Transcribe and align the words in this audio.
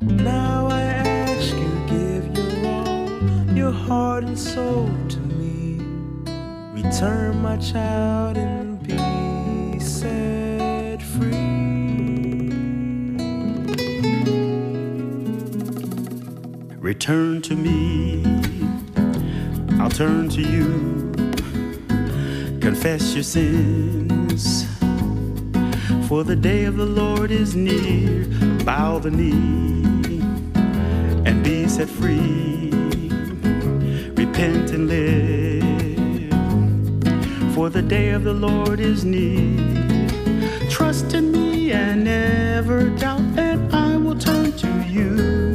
Now 0.00 0.68
I 0.68 0.80
ask 0.82 1.54
you, 1.56 1.86
give 1.88 2.36
your 2.36 2.66
all, 2.66 3.50
your 3.52 3.72
heart 3.72 4.24
and 4.24 4.38
soul 4.38 4.88
to 5.08 5.18
me. 5.18 5.80
Return 6.72 7.42
my 7.42 7.56
child 7.56 8.36
and 8.36 8.80
be 8.82 9.78
set 9.80 11.02
free. 11.02 11.58
Return 16.78 17.42
to 17.42 17.56
me, 17.56 18.24
I'll 19.80 19.90
turn 19.90 20.28
to 20.30 20.40
you. 20.40 21.12
Confess 22.60 23.14
your 23.14 23.24
sins, 23.24 24.64
for 26.06 26.22
the 26.22 26.36
day 26.36 26.64
of 26.64 26.76
the 26.76 26.86
Lord 26.86 27.30
is 27.32 27.56
near. 27.56 28.47
Bow 28.68 28.98
the 28.98 29.10
knee 29.10 30.20
and 31.24 31.42
be 31.42 31.66
set 31.66 31.88
free. 31.88 32.70
Repent 34.14 34.72
and 34.72 34.88
live, 34.88 35.64
for 37.54 37.70
the 37.70 37.80
day 37.80 38.10
of 38.10 38.24
the 38.24 38.34
Lord 38.34 38.78
is 38.78 39.06
near. 39.06 39.56
Trust 40.68 41.14
in 41.14 41.32
me 41.32 41.72
and 41.72 42.04
never 42.04 42.90
doubt 42.90 43.34
that 43.36 43.58
I 43.72 43.96
will 43.96 44.18
turn 44.18 44.52
to 44.52 44.68
you. 44.86 45.47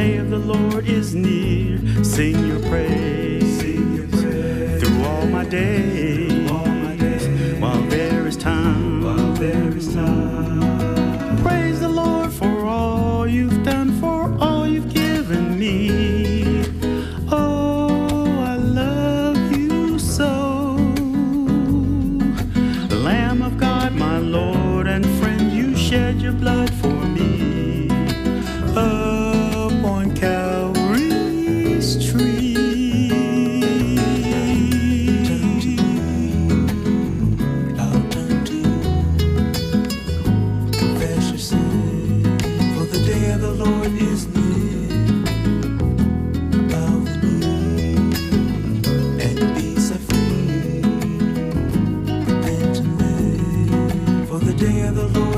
Day 0.00 0.16
of 0.16 0.30
the 0.30 0.38
Lord 0.38 0.86
is 0.86 1.14
near. 1.14 1.78
Sing 2.02 2.36
your 2.46 2.60
praise. 2.70 3.60
sing 3.60 4.08
Through 4.78 5.04
all 5.04 5.26
my 5.26 5.44
days. 5.44 6.29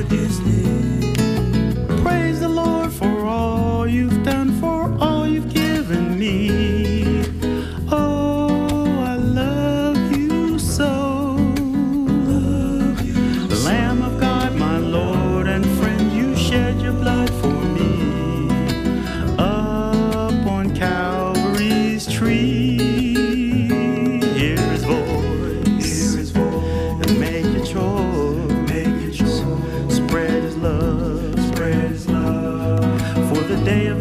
Lord 0.00 0.12
is 0.14 0.40
near. 0.40 1.09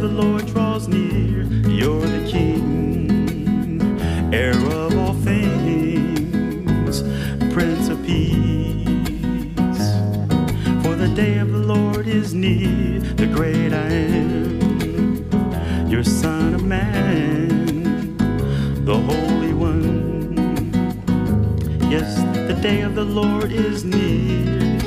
Lord 0.10 0.46
draws 0.48 0.88
near. 0.88 1.44
You're 1.70 2.02
the 2.02 2.28
King, 2.30 3.82
heir 4.34 4.54
of 4.54 4.98
all 4.98 5.14
things, 5.14 7.04
Prince 7.54 7.90
of 7.90 8.04
Peace. 8.06 8.36
For 10.84 10.96
the 10.96 11.12
day 11.16 11.38
of 11.38 11.52
the 11.52 11.60
Lord 11.60 12.08
is 12.08 12.34
near, 12.34 13.00
the 13.00 13.28
great 13.28 13.74
I 13.74 13.88
am, 13.88 15.90
your 15.90 16.04
Son 16.04 16.54
of 16.54 16.64
Man, 16.64 18.18
the 18.86 18.98
Holy 18.98 19.54
One. 19.54 20.36
Yes, 21.90 22.16
the 22.48 22.58
day 22.62 22.82
of 22.82 22.96
the 22.96 23.06
Lord 23.06 23.52
is 23.52 23.84
near. 23.84 24.80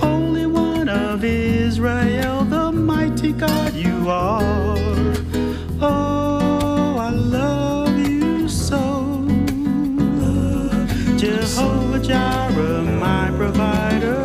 Holy 0.00 0.46
One 0.46 0.88
of 0.88 1.24
Israel, 1.24 2.23
mighty 3.24 3.38
God 3.38 3.72
you 3.72 4.10
are. 4.10 4.76
Oh, 5.80 6.96
I 6.98 7.10
love 7.10 7.96
you 7.98 8.48
so. 8.48 9.24
Jehovah 11.16 12.00
Jireh, 12.00 12.82
my 12.82 13.32
provider, 13.36 14.23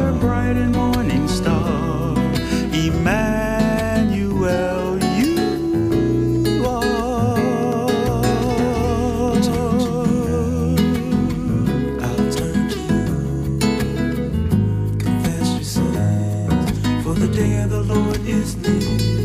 the 17.20 17.28
day 17.28 17.62
of 17.64 17.70
the 17.70 17.84
Lord 17.84 18.22
is 18.26 18.56
near. 18.56 19.19